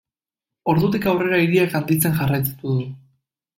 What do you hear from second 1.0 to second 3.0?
aurrera hiriak handitzen jarraitu du.